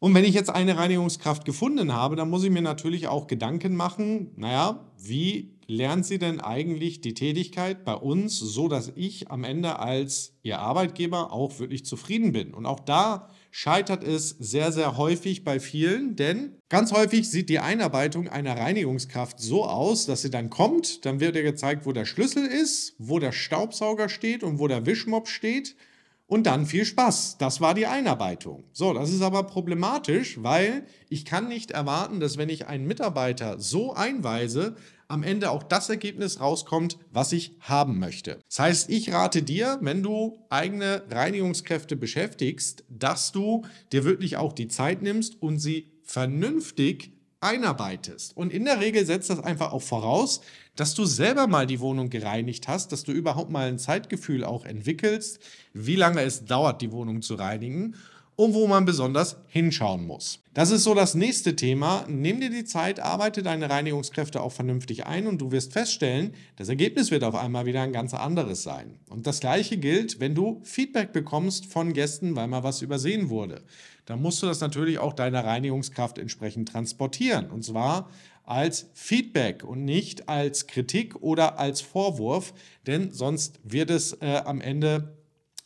Und 0.00 0.14
wenn 0.14 0.24
ich 0.24 0.34
jetzt 0.34 0.50
eine 0.50 0.76
Reinigungskraft 0.76 1.44
gefunden 1.44 1.94
habe, 1.94 2.16
dann 2.16 2.28
muss 2.28 2.44
ich 2.44 2.50
mir 2.50 2.60
natürlich 2.60 3.08
auch 3.08 3.26
Gedanken 3.26 3.76
machen, 3.76 4.32
naja, 4.36 4.84
wie 4.98 5.53
lernt 5.66 6.06
sie 6.06 6.18
denn 6.18 6.40
eigentlich 6.40 7.00
die 7.00 7.14
Tätigkeit 7.14 7.84
bei 7.84 7.94
uns, 7.94 8.38
so 8.38 8.68
dass 8.68 8.92
ich 8.94 9.30
am 9.30 9.44
Ende 9.44 9.78
als 9.78 10.36
ihr 10.42 10.58
Arbeitgeber 10.58 11.32
auch 11.32 11.58
wirklich 11.58 11.84
zufrieden 11.84 12.32
bin? 12.32 12.54
Und 12.54 12.66
auch 12.66 12.80
da 12.80 13.30
scheitert 13.50 14.02
es 14.02 14.30
sehr, 14.30 14.72
sehr 14.72 14.96
häufig 14.96 15.44
bei 15.44 15.60
vielen, 15.60 16.16
denn 16.16 16.56
ganz 16.68 16.92
häufig 16.92 17.30
sieht 17.30 17.48
die 17.48 17.60
Einarbeitung 17.60 18.28
einer 18.28 18.56
Reinigungskraft 18.56 19.38
so 19.38 19.64
aus, 19.64 20.06
dass 20.06 20.22
sie 20.22 20.30
dann 20.30 20.50
kommt, 20.50 21.04
dann 21.04 21.20
wird 21.20 21.36
ihr 21.36 21.42
gezeigt, 21.42 21.86
wo 21.86 21.92
der 21.92 22.04
Schlüssel 22.04 22.46
ist, 22.46 22.94
wo 22.98 23.18
der 23.18 23.32
Staubsauger 23.32 24.08
steht 24.08 24.42
und 24.42 24.58
wo 24.58 24.66
der 24.66 24.86
Wischmopp 24.86 25.28
steht. 25.28 25.76
Und 26.26 26.46
dann 26.46 26.64
viel 26.64 26.84
Spaß. 26.86 27.36
Das 27.38 27.60
war 27.60 27.74
die 27.74 27.86
Einarbeitung. 27.86 28.64
So, 28.72 28.94
das 28.94 29.10
ist 29.10 29.20
aber 29.20 29.42
problematisch, 29.42 30.42
weil 30.42 30.86
ich 31.10 31.24
kann 31.24 31.48
nicht 31.48 31.70
erwarten, 31.70 32.18
dass 32.18 32.38
wenn 32.38 32.48
ich 32.48 32.66
einen 32.66 32.86
Mitarbeiter 32.86 33.60
so 33.60 33.92
einweise, 33.92 34.74
am 35.06 35.22
Ende 35.22 35.50
auch 35.50 35.62
das 35.62 35.90
Ergebnis 35.90 36.40
rauskommt, 36.40 36.98
was 37.12 37.32
ich 37.32 37.56
haben 37.60 37.98
möchte. 37.98 38.40
Das 38.48 38.58
heißt, 38.58 38.90
ich 38.90 39.12
rate 39.12 39.42
dir, 39.42 39.78
wenn 39.82 40.02
du 40.02 40.38
eigene 40.48 41.02
Reinigungskräfte 41.10 41.94
beschäftigst, 41.94 42.84
dass 42.88 43.30
du 43.30 43.62
dir 43.92 44.04
wirklich 44.04 44.38
auch 44.38 44.52
die 44.52 44.68
Zeit 44.68 45.02
nimmst 45.02 45.40
und 45.42 45.58
sie 45.58 45.92
vernünftig 46.02 47.12
einarbeitest. 47.40 48.36
Und 48.36 48.52
in 48.52 48.64
der 48.64 48.80
Regel 48.80 49.04
setzt 49.04 49.28
das 49.28 49.40
einfach 49.40 49.72
auch 49.72 49.82
voraus, 49.82 50.40
dass 50.76 50.94
du 50.94 51.04
selber 51.04 51.46
mal 51.46 51.66
die 51.66 51.80
Wohnung 51.80 52.10
gereinigt 52.10 52.68
hast, 52.68 52.92
dass 52.92 53.04
du 53.04 53.12
überhaupt 53.12 53.50
mal 53.50 53.68
ein 53.68 53.78
Zeitgefühl 53.78 54.44
auch 54.44 54.64
entwickelst, 54.64 55.38
wie 55.72 55.96
lange 55.96 56.22
es 56.22 56.44
dauert, 56.44 56.82
die 56.82 56.92
Wohnung 56.92 57.22
zu 57.22 57.34
reinigen 57.34 57.94
und 58.36 58.54
wo 58.54 58.66
man 58.66 58.84
besonders 58.84 59.36
hinschauen 59.48 60.06
muss. 60.06 60.43
Das 60.54 60.70
ist 60.70 60.84
so 60.84 60.94
das 60.94 61.16
nächste 61.16 61.56
Thema. 61.56 62.04
Nimm 62.08 62.40
dir 62.40 62.48
die 62.48 62.64
Zeit, 62.64 63.00
arbeite 63.00 63.42
deine 63.42 63.68
Reinigungskräfte 63.68 64.40
auch 64.40 64.52
vernünftig 64.52 65.04
ein 65.04 65.26
und 65.26 65.40
du 65.40 65.50
wirst 65.50 65.72
feststellen, 65.72 66.32
das 66.54 66.68
Ergebnis 66.68 67.10
wird 67.10 67.24
auf 67.24 67.34
einmal 67.34 67.66
wieder 67.66 67.82
ein 67.82 67.92
ganz 67.92 68.14
anderes 68.14 68.62
sein. 68.62 69.00
Und 69.10 69.26
das 69.26 69.40
gleiche 69.40 69.78
gilt, 69.78 70.20
wenn 70.20 70.36
du 70.36 70.60
Feedback 70.62 71.12
bekommst 71.12 71.66
von 71.66 71.92
Gästen, 71.92 72.36
weil 72.36 72.46
mal 72.46 72.62
was 72.62 72.82
übersehen 72.82 73.30
wurde. 73.30 73.64
Dann 74.06 74.22
musst 74.22 74.44
du 74.44 74.46
das 74.46 74.60
natürlich 74.60 75.00
auch 75.00 75.12
deiner 75.12 75.44
Reinigungskraft 75.44 76.18
entsprechend 76.18 76.68
transportieren. 76.68 77.50
Und 77.50 77.64
zwar 77.64 78.08
als 78.44 78.90
Feedback 78.94 79.64
und 79.64 79.84
nicht 79.84 80.28
als 80.28 80.68
Kritik 80.68 81.16
oder 81.16 81.58
als 81.58 81.80
Vorwurf, 81.80 82.54
denn 82.86 83.10
sonst 83.10 83.58
wird 83.64 83.90
es 83.90 84.12
äh, 84.20 84.42
am 84.44 84.60
Ende 84.60 85.16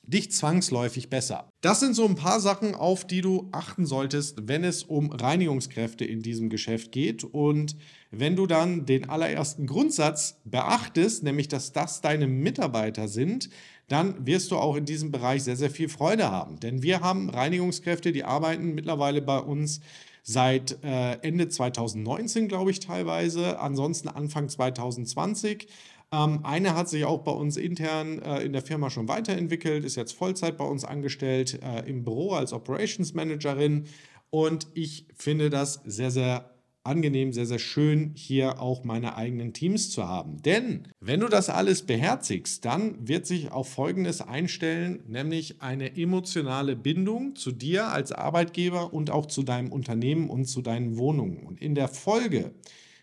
dich 0.08 0.32
zwangsläufig 0.32 1.10
besser. 1.10 1.50
Das 1.60 1.80
sind 1.80 1.94
so 1.94 2.06
ein 2.06 2.14
paar 2.14 2.40
Sachen, 2.40 2.74
auf 2.74 3.06
die 3.06 3.20
du 3.20 3.48
achten 3.52 3.84
solltest, 3.84 4.48
wenn 4.48 4.64
es 4.64 4.82
um 4.82 5.12
Reinigungskräfte 5.12 6.04
in 6.04 6.22
diesem 6.22 6.48
Geschäft 6.48 6.92
geht. 6.92 7.24
Und 7.24 7.76
wenn 8.10 8.34
du 8.34 8.46
dann 8.46 8.86
den 8.86 9.10
allerersten 9.10 9.66
Grundsatz 9.66 10.40
beachtest, 10.44 11.24
nämlich 11.24 11.48
dass 11.48 11.72
das 11.72 12.00
deine 12.00 12.26
Mitarbeiter 12.26 13.06
sind, 13.06 13.50
dann 13.88 14.26
wirst 14.26 14.50
du 14.50 14.56
auch 14.56 14.76
in 14.76 14.86
diesem 14.86 15.10
Bereich 15.10 15.44
sehr, 15.44 15.56
sehr 15.56 15.70
viel 15.70 15.88
Freude 15.88 16.30
haben. 16.30 16.58
Denn 16.58 16.82
wir 16.82 17.00
haben 17.00 17.28
Reinigungskräfte, 17.28 18.12
die 18.12 18.24
arbeiten 18.24 18.74
mittlerweile 18.74 19.20
bei 19.20 19.38
uns 19.38 19.80
seit 20.22 20.82
äh, 20.84 21.14
Ende 21.22 21.48
2019, 21.48 22.48
glaube 22.48 22.70
ich, 22.70 22.80
teilweise, 22.80 23.60
ansonsten 23.60 24.08
Anfang 24.08 24.48
2020. 24.48 25.68
Ähm, 26.12 26.40
eine 26.42 26.74
hat 26.74 26.88
sich 26.88 27.04
auch 27.04 27.22
bei 27.22 27.32
uns 27.32 27.56
intern 27.56 28.20
äh, 28.20 28.42
in 28.42 28.52
der 28.52 28.62
Firma 28.62 28.90
schon 28.90 29.08
weiterentwickelt, 29.08 29.84
ist 29.84 29.96
jetzt 29.96 30.12
Vollzeit 30.12 30.56
bei 30.56 30.64
uns 30.64 30.84
angestellt 30.84 31.60
äh, 31.62 31.88
im 31.88 32.04
Büro 32.04 32.32
als 32.32 32.52
Operations 32.52 33.14
Managerin. 33.14 33.84
Und 34.30 34.68
ich 34.74 35.06
finde 35.14 35.50
das 35.50 35.80
sehr, 35.84 36.10
sehr 36.10 36.50
angenehm, 36.88 37.32
sehr, 37.32 37.46
sehr 37.46 37.58
schön, 37.58 38.12
hier 38.14 38.60
auch 38.60 38.82
meine 38.82 39.16
eigenen 39.16 39.52
Teams 39.52 39.90
zu 39.90 40.08
haben. 40.08 40.40
Denn 40.42 40.88
wenn 41.00 41.20
du 41.20 41.28
das 41.28 41.50
alles 41.50 41.82
beherzigst, 41.82 42.64
dann 42.64 43.06
wird 43.06 43.26
sich 43.26 43.52
auf 43.52 43.68
Folgendes 43.68 44.22
einstellen, 44.22 45.02
nämlich 45.06 45.60
eine 45.60 45.96
emotionale 45.96 46.76
Bindung 46.76 47.36
zu 47.36 47.52
dir 47.52 47.88
als 47.88 48.12
Arbeitgeber 48.12 48.94
und 48.94 49.10
auch 49.10 49.26
zu 49.26 49.42
deinem 49.42 49.70
Unternehmen 49.70 50.30
und 50.30 50.46
zu 50.46 50.62
deinen 50.62 50.96
Wohnungen. 50.96 51.44
Und 51.46 51.60
in 51.60 51.74
der 51.74 51.88
Folge 51.88 52.52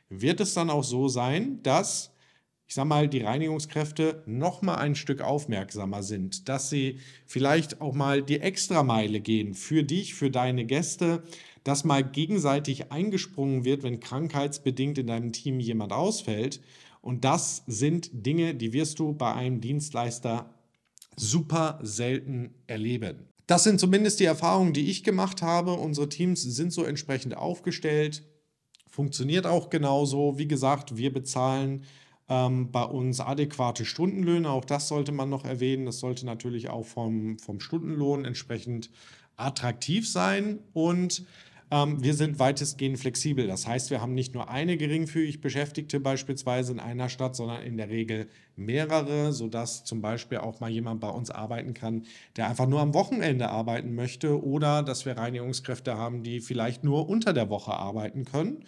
wird 0.10 0.40
es 0.40 0.54
dann 0.54 0.70
auch 0.70 0.84
so 0.84 1.08
sein, 1.08 1.60
dass 1.62 2.15
ich 2.68 2.74
sage 2.74 2.90
mal, 2.90 3.08
die 3.08 3.22
Reinigungskräfte 3.22 4.24
noch 4.26 4.62
mal 4.62 4.76
ein 4.76 4.96
Stück 4.96 5.22
aufmerksamer 5.22 6.02
sind, 6.02 6.50
dass 6.50 6.70
sie 6.70 7.00
vielleicht 7.26 7.80
auch 7.80 7.94
mal 7.94 8.24
die 8.24 8.40
Extrameile 8.42 9.20
gehen 9.20 9.54
für 9.54 9.84
dich, 9.84 10.16
für 10.16 10.32
deine 10.32 10.66
Gäste, 10.66 11.24
dass 11.64 11.84
mal 11.84 12.04
gegenseitig 12.04 12.92
eingesprungen 12.92 13.66
wird, 13.66 13.84
wenn 13.84 14.00
krankheitsbedingt 14.00 14.98
in 14.98 15.08
deinem 15.08 15.32
Team 15.32 15.60
jemand 15.60 15.94
ausfällt. 15.94 16.62
Und 17.02 17.24
das 17.24 17.64
sind 17.68 18.10
Dinge, 18.14 18.56
die 18.56 18.74
wirst 18.74 19.00
du 19.00 19.14
bei 19.14 19.34
einem 19.34 19.62
Dienstleister 19.62 20.50
super 21.16 21.80
selten 21.84 22.56
erleben. 22.68 23.30
Das 23.48 23.64
sind 23.64 23.80
zumindest 23.80 24.20
die 24.20 24.26
Erfahrungen, 24.26 24.74
die 24.74 24.90
ich 24.90 25.04
gemacht 25.04 25.44
habe. 25.44 25.74
Unsere 25.74 26.10
Teams 26.10 26.42
sind 26.42 26.74
so 26.74 26.84
entsprechend 26.84 27.38
aufgestellt, 27.38 28.24
funktioniert 28.88 29.46
auch 29.46 29.70
genauso. 29.70 30.40
Wie 30.40 30.48
gesagt, 30.48 30.98
wir 30.98 31.14
bezahlen 31.14 31.84
ähm, 32.30 32.72
bei 32.72 32.84
uns 32.84 33.20
adäquate 33.20 33.86
Stundenlöhne, 33.86 34.50
auch 34.50 34.66
das 34.66 34.88
sollte 34.88 35.12
man 35.12 35.30
noch 35.30 35.46
erwähnen. 35.46 35.86
Das 35.86 36.00
sollte 36.00 36.26
natürlich 36.26 36.70
auch 36.70 36.86
vom, 36.86 37.38
vom 37.40 37.60
Stundenlohn 37.60 38.26
entsprechend 38.26 38.90
attraktiv 39.38 40.10
sein 40.10 40.60
und 40.74 41.26
ähm, 41.72 42.04
wir 42.04 42.14
sind 42.14 42.38
weitestgehend 42.38 43.00
flexibel. 43.00 43.48
Das 43.48 43.68
heißt, 43.68 43.90
wir 43.90 44.00
haben 44.00 44.14
nicht 44.14 44.34
nur 44.34 44.50
eine 44.50 44.78
geringfügig 44.78 45.42
Beschäftigte 45.42 46.00
beispielsweise 46.00 46.72
in 46.72 46.80
einer 46.80 47.10
Stadt, 47.10 47.36
sondern 47.36 47.64
in 47.64 47.78
der 47.78 47.90
Regel 47.90 48.28
mehrere, 48.56 49.34
sodass 49.34 49.84
zum 49.84 50.02
Beispiel 50.02 50.38
auch 50.38 50.60
mal 50.60 50.70
jemand 50.70 51.02
bei 51.02 51.10
uns 51.10 51.32
arbeiten 51.32 51.74
kann, 51.74 52.04
der 52.38 52.48
einfach 52.50 52.68
nur 52.68 52.82
am 52.82 52.94
Wochenende 52.94 53.50
arbeiten 53.50 53.96
möchte 53.96 54.44
oder 54.44 54.84
dass 54.84 55.06
wir 55.06 55.18
Reinigungskräfte 55.18 55.98
haben, 55.98 56.24
die 56.24 56.40
vielleicht 56.40 56.84
nur 56.84 57.10
unter 57.10 57.34
der 57.34 57.50
Woche 57.50 57.74
arbeiten 57.74 58.26
können. 58.26 58.64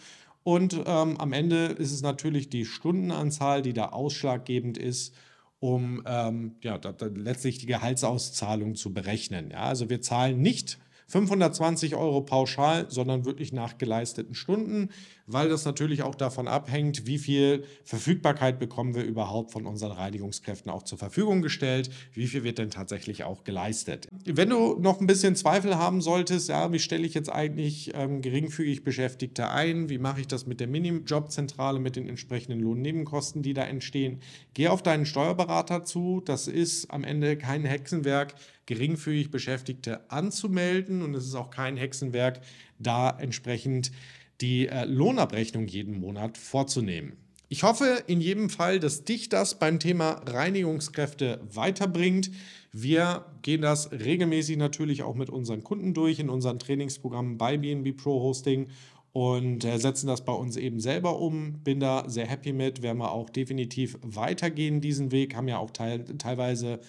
Und 0.48 0.82
ähm, 0.86 1.18
am 1.18 1.34
Ende 1.34 1.66
ist 1.66 1.92
es 1.92 2.02
natürlich 2.02 2.48
die 2.48 2.64
Stundenanzahl, 2.64 3.62
die 3.62 3.74
da 3.74 3.90
ausschlaggebend 3.90 4.78
ist. 4.78 5.14
um 5.60 6.02
ähm, 6.06 6.56
ja, 6.62 6.78
da, 6.78 6.94
da 6.94 7.08
letztlich 7.08 7.58
die 7.58 7.66
Gehaltsauszahlung 7.66 8.76
zu 8.76 8.94
berechnen. 8.94 9.52
Ja, 9.52 9.64
also 9.64 9.90
wir 9.90 10.02
zahlen 10.02 10.42
nicht 10.42 10.80
520 11.08 11.96
Euro 11.96 12.22
pauschal, 12.22 12.90
sondern 12.90 13.26
wirklich 13.26 13.52
nach 13.52 13.78
geleisteten 13.78 14.36
Stunden, 14.36 14.92
weil 15.28 15.50
das 15.50 15.66
natürlich 15.66 16.02
auch 16.02 16.16
davon 16.16 16.48
abhängt, 16.48 17.06
wie 17.06 17.20
viel 17.20 17.66
Verfügbarkeit 17.84 18.60
bekommen 18.60 18.96
wir 18.96 19.04
überhaupt 19.04 19.52
von 19.52 19.66
unseren 19.66 19.92
Reinigungskräften 19.92 20.72
auch 20.72 20.84
zur 20.84 20.98
Verfügung 20.98 21.42
gestellt, 21.42 21.90
wie 22.14 22.28
viel 22.28 22.44
wird 22.44 22.58
denn 22.58 22.72
tatsächlich 22.72 23.26
auch 23.26 23.44
geleistet. 23.44 24.08
Wenn 24.26 24.50
du 24.50 24.78
noch 24.80 25.02
ein 25.02 25.08
bisschen 25.08 25.36
Zweifel 25.36 25.78
haben 25.78 26.02
solltest, 26.02 26.50
ja, 26.50 26.72
wie 26.72 26.80
stelle 26.80 27.06
ich 27.06 27.14
jetzt 27.14 27.32
eigentlich 27.32 27.92
ähm, 27.94 28.22
geringfügig 28.22 28.84
Beschäftigte 28.84 29.50
ein, 29.50 29.90
wie 29.90 29.98
mache 29.98 30.22
ich 30.22 30.28
das 30.28 30.48
mit 30.48 30.60
der 30.60 30.68
Minijobzentrale, 30.68 31.80
mit 31.80 31.98
den 31.98 32.08
entsprechenden 32.08 32.62
Lohnnebenkosten, 32.62 33.44
die 33.44 33.54
da 33.54 33.64
entstehen, 33.64 34.22
geh 34.54 34.70
auf 34.70 34.82
deinen 34.82 35.06
Steuerberater 35.06 35.84
zu, 35.84 36.22
das 36.24 36.48
ist 36.48 36.90
am 36.90 37.04
Ende 37.04 37.38
kein 37.38 37.66
Hexenwerk, 37.66 38.36
geringfügig 38.66 39.32
Beschäftigte 39.32 40.10
anzumelden. 40.12 41.02
Und 41.02 41.16
es 41.16 41.26
ist 41.26 41.36
auch 41.36 41.50
kein 41.50 41.78
Hexenwerk, 41.78 42.42
da 42.80 43.10
entsprechend 43.10 43.92
die 44.42 44.68
äh, 44.68 44.86
Lohnabrechnung 44.86 45.68
jeden 45.68 46.00
Monat 46.00 46.38
vorzunehmen. 46.38 47.14
Ich 47.50 47.64
hoffe 47.64 48.04
in 48.08 48.20
jedem 48.20 48.50
Fall, 48.50 48.80
dass 48.80 49.06
dich 49.06 49.30
das 49.30 49.58
beim 49.58 49.80
Thema 49.80 50.22
Reinigungskräfte 50.26 51.40
weiterbringt. 51.50 52.30
Wir 52.74 53.26
gehen 53.42 53.62
das 53.62 53.92
regelmäßig 53.92 54.58
natürlich 54.58 55.04
auch 55.04 55.16
mit 55.16 55.30
unseren 55.30 55.64
Kunden 55.64 55.94
durch 55.94 56.20
in 56.20 56.30
unseren 56.30 56.60
Trainingsprogrammen 56.60 57.38
bei 57.38 57.58
BNB 57.58 57.96
Pro 57.96 58.22
Hosting 58.22 58.68
und 59.14 59.64
äh, 59.64 59.80
setzen 59.80 60.08
das 60.08 60.26
bei 60.26 60.34
uns 60.34 60.58
eben 60.58 60.80
selber 60.82 61.20
um. 61.20 61.64
Bin 61.64 61.80
da 61.80 62.08
sehr 62.10 62.28
happy 62.28 62.52
mit, 62.52 62.82
werden 62.82 62.98
wir 62.98 63.12
auch 63.12 63.30
definitiv 63.30 63.98
weitergehen 64.04 64.82
diesen 64.82 65.12
Weg, 65.12 65.34
haben 65.34 65.48
ja 65.48 65.58
auch 65.58 65.72
teil 65.72 66.04
teilweise 66.18 66.80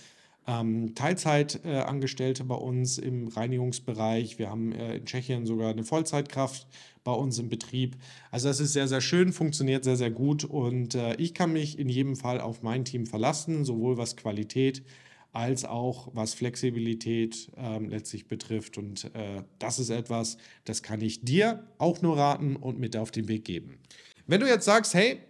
ähm, 0.48 0.94
Teilzeitangestellte 0.94 2.42
äh, 2.42 2.46
bei 2.46 2.54
uns 2.54 2.96
im 2.96 3.28
Reinigungsbereich. 3.28 4.38
Wir 4.38 4.48
haben 4.48 4.72
äh, 4.72 4.96
in 4.96 5.04
Tschechien 5.04 5.46
sogar 5.46 5.70
eine 5.70 5.84
Vollzeitkraft 5.84 6.66
bei 7.04 7.12
uns 7.12 7.38
im 7.38 7.50
Betrieb. 7.50 7.96
Also 8.30 8.48
das 8.48 8.58
ist 8.58 8.72
sehr, 8.72 8.88
sehr 8.88 9.02
schön, 9.02 9.32
funktioniert 9.32 9.84
sehr, 9.84 9.96
sehr 9.96 10.10
gut 10.10 10.44
und 10.44 10.94
äh, 10.94 11.14
ich 11.16 11.34
kann 11.34 11.52
mich 11.52 11.78
in 11.78 11.90
jedem 11.90 12.16
Fall 12.16 12.40
auf 12.40 12.62
mein 12.62 12.86
Team 12.86 13.06
verlassen, 13.06 13.64
sowohl 13.64 13.98
was 13.98 14.16
Qualität 14.16 14.82
als 15.32 15.66
auch 15.66 16.08
was 16.14 16.32
Flexibilität 16.32 17.52
ähm, 17.58 17.90
letztlich 17.90 18.26
betrifft. 18.26 18.78
Und 18.78 19.04
äh, 19.14 19.42
das 19.58 19.78
ist 19.78 19.90
etwas, 19.90 20.38
das 20.64 20.82
kann 20.82 21.02
ich 21.02 21.20
dir 21.20 21.62
auch 21.76 22.00
nur 22.00 22.16
raten 22.16 22.56
und 22.56 22.78
mit 22.78 22.96
auf 22.96 23.10
den 23.10 23.28
Weg 23.28 23.44
geben. 23.44 23.78
Wenn 24.26 24.40
du 24.40 24.48
jetzt 24.48 24.64
sagst, 24.64 24.94
hey, 24.94 25.20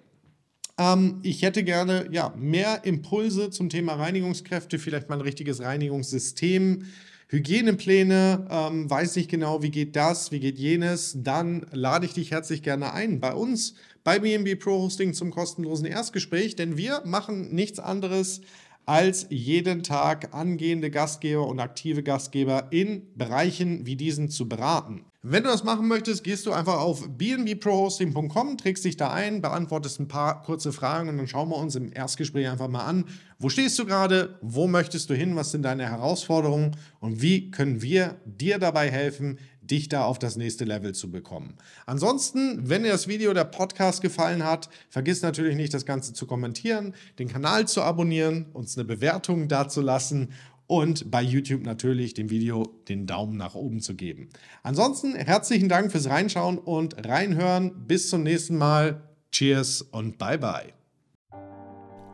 ähm, 0.79 1.19
ich 1.23 1.43
hätte 1.43 1.65
gerne 1.65 2.09
ja, 2.11 2.33
mehr 2.37 2.85
Impulse 2.85 3.51
zum 3.51 3.69
Thema 3.69 3.95
Reinigungskräfte, 3.95 4.79
vielleicht 4.79 5.09
mal 5.09 5.17
ein 5.17 5.23
richtiges 5.23 5.61
Reinigungssystem. 5.61 6.85
Hygienepläne, 7.31 8.49
ähm, 8.51 8.89
weiß 8.89 9.17
nicht 9.17 9.31
genau, 9.31 9.63
wie 9.63 9.71
geht 9.71 9.97
das, 9.97 10.33
wie 10.33 10.41
geht 10.41 10.59
jenes, 10.59 11.15
dann 11.15 11.67
lade 11.73 12.07
ich 12.07 12.15
dich 12.15 12.31
herzlich 12.31 12.63
gerne 12.63 12.95
ein 12.95 13.21
bei 13.21 13.35
uns 13.35 13.75
bei 14.03 14.19
BNB 14.19 14.59
Pro 14.59 14.81
Hosting 14.81 15.13
zum 15.13 15.31
kostenlosen 15.31 15.85
Erstgespräch, 15.85 16.57
denn 16.57 16.79
wir 16.79 17.03
machen 17.05 17.55
nichts 17.55 17.79
anderes 17.79 18.41
als 18.89 19.27
jeden 19.29 19.83
Tag 19.83 20.35
angehende 20.35 20.91
Gastgeber 20.91 21.47
und 21.47 21.61
aktive 21.61 22.03
Gastgeber 22.03 22.69
in 22.71 23.03
Bereichen 23.15 23.85
wie 23.85 23.97
diesen 23.97 24.31
zu 24.31 24.49
beraten. 24.49 25.05
Wenn 25.21 25.43
du 25.43 25.51
das 25.51 25.63
machen 25.63 25.89
möchtest, 25.89 26.25
gehst 26.25 26.47
du 26.47 26.53
einfach 26.53 26.81
auf 26.81 27.07
bnbprohosting.com, 27.07 28.57
trägst 28.57 28.87
dich 28.87 28.97
da 28.97 29.13
ein, 29.13 29.43
beantwortest 29.43 30.01
ein 30.01 30.09
paar 30.09 30.41
kurze 30.41 30.73
Fragen 30.73 31.11
und 31.11 31.19
dann 31.19 31.29
schauen 31.29 31.51
wir 31.51 31.57
uns 31.57 31.77
im 31.77 31.93
Erstgespräch 31.93 32.49
einfach 32.49 32.69
mal 32.69 32.87
an, 32.87 33.05
wo 33.39 33.51
stehst 33.51 33.79
du 33.79 33.85
gerade, 33.85 34.39
wo 34.41 34.69
möchtest 34.69 35.11
du 35.11 35.15
hin, 35.15 35.37
was 35.37 35.51
sind 35.51 35.63
deine 35.63 35.91
Herausforderungen? 35.91 36.75
Und 36.99 37.21
wie 37.21 37.51
können 37.51 37.83
wir 37.83 38.17
dir 38.25 38.59
dabei 38.59 38.91
helfen, 38.91 39.39
dich 39.71 39.89
da 39.89 40.05
auf 40.05 40.19
das 40.19 40.37
nächste 40.37 40.65
Level 40.65 40.95
zu 40.95 41.11
bekommen. 41.11 41.55
Ansonsten, 41.87 42.69
wenn 42.69 42.83
dir 42.83 42.93
das 42.93 43.09
Video 43.09 43.33
der 43.35 43.45
Podcast 43.45 44.03
gefallen 44.03 44.45
hat, 44.45 44.69
vergiss 44.91 45.23
natürlich 45.23 45.57
nicht, 45.57 45.75
das 45.75 45.87
Ganze 45.87 46.13
zu 46.13 46.27
kommentieren, 46.27 46.95
den 47.19 47.29
Kanal 47.29 47.69
zu 47.69 47.83
abonnieren, 47.83 48.47
uns 48.53 48.77
eine 48.77 48.85
Bewertung 48.85 49.49
dazulassen 49.49 50.33
und 50.69 51.11
bei 51.11 51.23
YouTube 51.23 51.63
natürlich 51.65 52.15
dem 52.15 52.31
Video 52.31 52.75
den 52.89 53.07
Daumen 53.07 53.37
nach 53.37 53.55
oben 53.55 53.81
zu 53.81 53.95
geben. 53.95 54.29
Ansonsten 54.63 55.15
herzlichen 55.15 55.69
Dank 55.69 55.91
fürs 55.91 56.09
Reinschauen 56.09 56.59
und 56.59 57.07
Reinhören. 57.07 57.87
Bis 57.87 58.11
zum 58.11 58.23
nächsten 58.23 58.57
Mal. 58.57 59.03
Cheers 59.33 59.83
und 59.83 60.19
bye 60.19 60.39
bye. 60.39 60.78